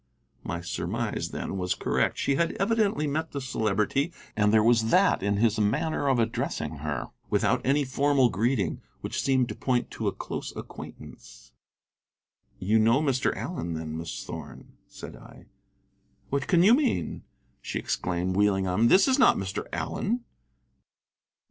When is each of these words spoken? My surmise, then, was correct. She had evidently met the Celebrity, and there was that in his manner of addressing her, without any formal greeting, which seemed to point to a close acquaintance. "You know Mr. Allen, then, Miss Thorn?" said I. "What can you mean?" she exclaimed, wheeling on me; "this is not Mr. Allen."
My 0.43 0.61
surmise, 0.61 1.29
then, 1.29 1.57
was 1.59 1.75
correct. 1.75 2.17
She 2.17 2.33
had 2.33 2.53
evidently 2.53 3.05
met 3.05 3.33
the 3.33 3.39
Celebrity, 3.39 4.11
and 4.35 4.51
there 4.51 4.63
was 4.63 4.89
that 4.89 5.21
in 5.21 5.37
his 5.37 5.59
manner 5.59 6.07
of 6.07 6.17
addressing 6.17 6.77
her, 6.77 7.11
without 7.29 7.63
any 7.63 7.85
formal 7.85 8.29
greeting, 8.31 8.81
which 9.01 9.21
seemed 9.21 9.47
to 9.49 9.55
point 9.55 9.91
to 9.91 10.07
a 10.07 10.11
close 10.11 10.55
acquaintance. 10.55 11.51
"You 12.57 12.79
know 12.79 12.99
Mr. 12.99 13.31
Allen, 13.37 13.75
then, 13.75 13.95
Miss 13.95 14.25
Thorn?" 14.25 14.75
said 14.87 15.15
I. 15.15 15.45
"What 16.31 16.47
can 16.47 16.63
you 16.63 16.73
mean?" 16.73 17.21
she 17.61 17.77
exclaimed, 17.77 18.35
wheeling 18.35 18.65
on 18.65 18.81
me; 18.81 18.87
"this 18.87 19.07
is 19.07 19.19
not 19.19 19.37
Mr. 19.37 19.67
Allen." 19.71 20.21